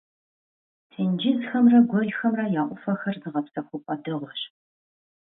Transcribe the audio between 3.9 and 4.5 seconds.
дэгъуэщ.